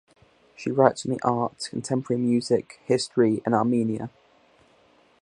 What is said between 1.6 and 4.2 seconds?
contemporary music, history and Armenia.